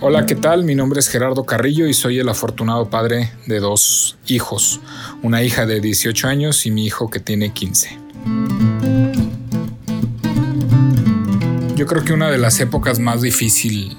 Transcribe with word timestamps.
Hola, 0.00 0.26
¿qué 0.26 0.34
tal? 0.34 0.64
Mi 0.64 0.74
nombre 0.74 0.98
es 0.98 1.08
Gerardo 1.08 1.44
Carrillo 1.46 1.86
y 1.86 1.94
soy 1.94 2.18
el 2.18 2.28
afortunado 2.28 2.90
padre 2.90 3.32
de 3.46 3.60
dos 3.60 4.18
hijos, 4.26 4.80
una 5.22 5.42
hija 5.44 5.66
de 5.66 5.80
18 5.80 6.26
años 6.26 6.66
y 6.66 6.72
mi 6.72 6.84
hijo 6.84 7.08
que 7.08 7.20
tiene 7.20 7.52
15. 7.52 7.98
Yo 11.76 11.86
creo 11.86 12.04
que 12.04 12.12
una 12.12 12.30
de 12.30 12.38
las 12.38 12.58
épocas 12.60 12.98
más 12.98 13.22
difíciles 13.22 13.96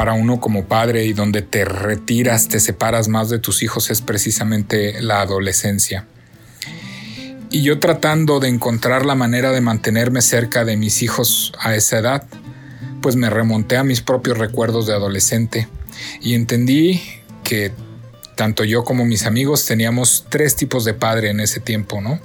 para 0.00 0.14
uno 0.14 0.40
como 0.40 0.64
padre 0.64 1.04
y 1.04 1.12
donde 1.12 1.42
te 1.42 1.66
retiras, 1.66 2.48
te 2.48 2.58
separas 2.58 3.08
más 3.08 3.28
de 3.28 3.38
tus 3.38 3.62
hijos 3.62 3.90
es 3.90 4.00
precisamente 4.00 5.02
la 5.02 5.20
adolescencia. 5.20 6.06
Y 7.50 7.60
yo 7.60 7.80
tratando 7.80 8.40
de 8.40 8.48
encontrar 8.48 9.04
la 9.04 9.14
manera 9.14 9.52
de 9.52 9.60
mantenerme 9.60 10.22
cerca 10.22 10.64
de 10.64 10.78
mis 10.78 11.02
hijos 11.02 11.52
a 11.60 11.74
esa 11.74 11.98
edad, 11.98 12.26
pues 13.02 13.16
me 13.16 13.28
remonté 13.28 13.76
a 13.76 13.84
mis 13.84 14.00
propios 14.00 14.38
recuerdos 14.38 14.86
de 14.86 14.94
adolescente 14.94 15.68
y 16.22 16.32
entendí 16.32 17.02
que 17.44 17.70
tanto 18.36 18.64
yo 18.64 18.84
como 18.84 19.04
mis 19.04 19.26
amigos 19.26 19.66
teníamos 19.66 20.24
tres 20.30 20.56
tipos 20.56 20.86
de 20.86 20.94
padre 20.94 21.28
en 21.28 21.40
ese 21.40 21.60
tiempo, 21.60 22.00
¿no? 22.00 22.18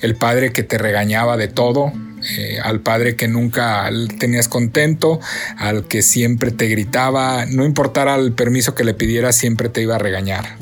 El 0.00 0.14
padre 0.14 0.52
que 0.52 0.62
te 0.62 0.78
regañaba 0.78 1.36
de 1.36 1.48
todo, 1.48 1.92
eh, 2.36 2.58
al 2.62 2.80
padre 2.80 3.16
que 3.16 3.28
nunca 3.28 3.88
tenías 4.18 4.48
contento, 4.48 5.20
al 5.56 5.84
que 5.84 6.02
siempre 6.02 6.50
te 6.50 6.68
gritaba, 6.68 7.46
no 7.46 7.64
importara 7.64 8.14
el 8.16 8.32
permiso 8.32 8.74
que 8.74 8.84
le 8.84 8.94
pidiera, 8.94 9.32
siempre 9.32 9.68
te 9.68 9.82
iba 9.82 9.96
a 9.96 9.98
regañar. 9.98 10.56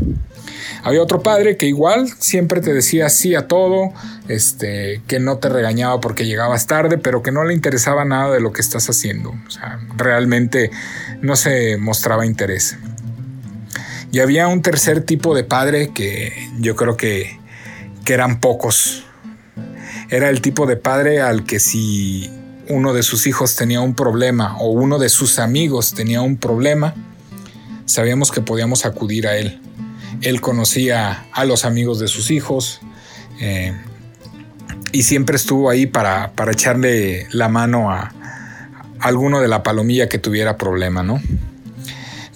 Había 0.83 1.03
otro 1.03 1.23
padre 1.23 1.57
que 1.57 1.67
igual 1.67 2.09
siempre 2.19 2.61
te 2.61 2.73
decía 2.73 3.09
sí 3.09 3.35
a 3.35 3.49
todo, 3.49 3.93
este, 4.29 5.03
que 5.07 5.19
no 5.19 5.39
te 5.39 5.49
regañaba 5.49 6.01
porque 6.01 6.25
llegabas 6.25 6.67
tarde, 6.67 6.99
pero 6.99 7.23
que 7.23 7.33
no 7.33 7.45
le 7.45 7.55
interesaba 7.55 8.05
nada 8.05 8.33
de 8.33 8.41
lo 8.41 8.53
que 8.53 8.61
estás 8.61 8.89
haciendo. 8.89 9.31
O 9.31 9.51
sea, 9.51 9.81
realmente 9.97 10.71
no 11.21 11.37
se 11.37 11.77
mostraba 11.79 12.27
interés. 12.27 12.77
Y 14.13 14.21
había 14.21 14.49
un 14.49 14.63
tercer 14.63 15.03
tipo 15.03 15.35
de 15.35 15.45
padre 15.45 15.91
que 15.93 16.33
yo 16.59 16.77
creo 16.77 16.97
que, 16.97 17.39
que 18.05 18.15
eran 18.15 18.41
pocos. 18.41 19.05
Era 20.11 20.31
el 20.31 20.41
tipo 20.41 20.67
de 20.67 20.77
padre 20.77 21.21
al 21.21 21.45
que 21.45 21.61
si 21.61 22.31
uno 22.69 22.95
de 22.95 23.03
sus 23.03 23.27
hijos 23.27 23.57
tenía 23.57 23.81
un 23.81 23.95
problema 23.95 24.57
o 24.59 24.71
uno 24.71 24.99
de 24.99 25.09
sus 25.09 25.39
amigos 25.39 25.95
tenía 25.95 26.23
un 26.23 26.37
problema, 26.37 26.95
sabíamos 27.85 28.31
que 28.31 28.41
podíamos 28.41 28.87
acudir 28.87 29.27
a 29.27 29.37
él. 29.37 29.61
Él 30.23 30.41
conocía 30.41 31.27
a 31.33 31.45
los 31.45 31.65
amigos 31.65 31.99
de 31.99 32.09
sus 32.09 32.31
hijos 32.31 32.81
eh, 33.41 33.75
y 34.93 35.03
siempre 35.03 35.37
estuvo 35.37 35.69
ahí 35.69 35.87
para, 35.87 36.33
echarle 36.51 37.27
la 37.31 37.49
mano 37.49 37.91
a, 37.91 38.13
alguno 39.01 39.41
de 39.41 39.49
la 39.49 39.63
palomilla 39.63 40.09
que 40.09 40.19
tuviera 40.19 40.57
problema, 40.57 41.03
¿no? 41.03 41.21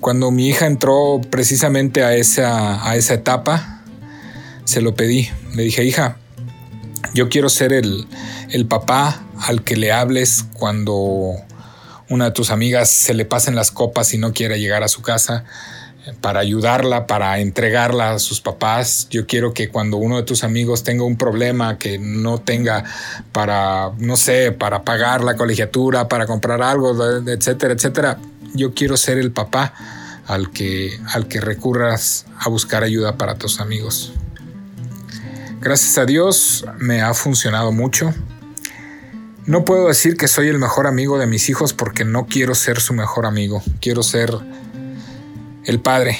Cuando 0.00 0.30
mi 0.30 0.48
hija 0.48 0.66
entró 0.66 1.20
precisamente 1.30 2.04
a 2.04 2.14
esa, 2.14 2.86
a 2.88 2.96
esa 2.96 3.14
etapa, 3.14 3.82
se 4.64 4.80
lo 4.80 4.94
pedí. 4.94 5.28
Le 5.54 5.62
dije, 5.62 5.84
hija, 5.84 6.16
yo 7.14 7.28
quiero 7.28 7.48
ser 7.48 7.72
el, 7.72 8.06
el 8.50 8.66
papá 8.66 9.22
al 9.40 9.62
que 9.62 9.76
le 9.76 9.92
hables 9.92 10.44
cuando 10.54 11.34
una 12.08 12.26
de 12.26 12.30
tus 12.32 12.50
amigas 12.50 12.90
se 12.90 13.14
le 13.14 13.24
pasen 13.24 13.54
las 13.54 13.70
copas 13.70 14.12
y 14.14 14.18
no 14.18 14.32
quiera 14.32 14.56
llegar 14.56 14.82
a 14.82 14.88
su 14.88 15.02
casa 15.02 15.44
para 16.20 16.40
ayudarla, 16.40 17.06
para 17.06 17.38
entregarla 17.38 18.12
a 18.12 18.18
sus 18.18 18.40
papás. 18.40 19.06
Yo 19.10 19.26
quiero 19.26 19.54
que 19.54 19.68
cuando 19.68 19.96
uno 19.96 20.16
de 20.16 20.22
tus 20.24 20.44
amigos 20.44 20.82
tenga 20.82 21.04
un 21.04 21.16
problema, 21.16 21.78
que 21.78 21.98
no 21.98 22.38
tenga 22.38 22.84
para, 23.30 23.92
no 23.98 24.16
sé, 24.16 24.52
para 24.52 24.82
pagar 24.82 25.22
la 25.22 25.36
colegiatura, 25.36 26.08
para 26.08 26.26
comprar 26.26 26.62
algo, 26.62 26.96
etcétera, 27.26 27.74
etcétera, 27.74 28.18
yo 28.54 28.74
quiero 28.74 28.96
ser 28.96 29.18
el 29.18 29.30
papá 29.30 29.72
al 30.26 30.50
que, 30.50 30.98
al 31.12 31.28
que 31.28 31.40
recurras 31.40 32.26
a 32.38 32.48
buscar 32.48 32.82
ayuda 32.82 33.16
para 33.16 33.36
tus 33.36 33.60
amigos. 33.60 34.12
Gracias 35.62 35.96
a 35.96 36.06
Dios 36.06 36.64
me 36.80 37.02
ha 37.02 37.14
funcionado 37.14 37.70
mucho. 37.70 38.12
No 39.46 39.64
puedo 39.64 39.86
decir 39.86 40.16
que 40.16 40.26
soy 40.26 40.48
el 40.48 40.58
mejor 40.58 40.88
amigo 40.88 41.18
de 41.20 41.28
mis 41.28 41.48
hijos 41.48 41.72
porque 41.72 42.04
no 42.04 42.26
quiero 42.26 42.56
ser 42.56 42.80
su 42.80 42.94
mejor 42.94 43.26
amigo. 43.26 43.62
Quiero 43.80 44.02
ser 44.02 44.34
el 45.64 45.78
Padre. 45.78 46.18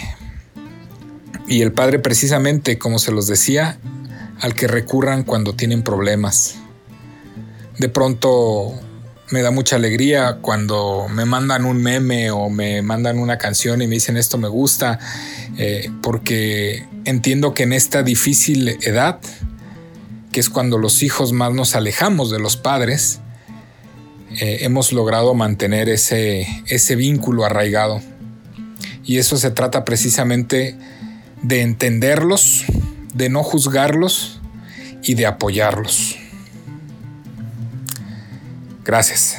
Y 1.49 1.63
el 1.63 1.73
Padre 1.73 1.99
precisamente, 1.99 2.79
como 2.79 3.01
se 3.01 3.11
los 3.11 3.27
decía, 3.27 3.81
al 4.41 4.55
que 4.55 4.69
recurran 4.69 5.25
cuando 5.25 5.57
tienen 5.57 5.83
problemas. 5.83 6.59
De 7.81 7.89
pronto 7.89 8.73
me 9.33 9.43
da 9.43 9.51
mucha 9.51 9.77
alegría 9.77 10.39
cuando 10.41 11.07
me 11.09 11.25
mandan 11.25 11.65
un 11.65 11.83
meme 11.83 12.31
o 12.31 12.51
me 12.51 12.83
mandan 12.83 13.19
una 13.19 13.39
canción 13.39 13.83
y 13.83 13.87
me 13.87 13.95
dicen 13.95 14.17
esto 14.17 14.39
me 14.39 14.49
gusta, 14.49 14.99
eh, 15.59 15.91
porque 16.03 16.87
entiendo 17.05 17.55
que 17.55 17.63
en 17.63 17.73
esta 17.73 18.03
difícil 18.03 18.69
edad, 18.83 19.19
que 20.31 20.41
es 20.41 20.51
cuando 20.51 20.79
los 20.79 21.03
hijos 21.03 21.33
más 21.33 21.53
nos 21.53 21.75
alejamos 21.75 22.31
de 22.31 22.39
los 22.39 22.57
padres, 22.57 23.21
eh, 24.39 24.59
hemos 24.61 24.93
logrado 24.93 25.35
mantener 25.35 25.89
ese, 25.89 26.47
ese 26.67 26.95
vínculo 26.95 27.45
arraigado. 27.45 28.01
Y 29.05 29.19
eso 29.19 29.37
se 29.37 29.51
trata 29.51 29.85
precisamente 29.85 30.77
de 31.43 31.63
entenderlos, 31.63 32.65
de 33.15 33.29
no 33.29 33.43
juzgarlos 33.43 34.41
y 35.03 35.15
de 35.15 35.27
apoyarlos. 35.27 36.22
Gracias. 38.85 39.37